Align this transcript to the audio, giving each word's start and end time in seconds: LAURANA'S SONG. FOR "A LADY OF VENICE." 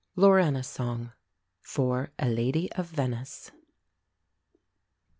LAURANA'S 0.15 0.65
SONG. 0.65 1.11
FOR 1.61 2.09
"A 2.17 2.27
LADY 2.27 2.71
OF 2.71 2.87
VENICE." 2.87 3.51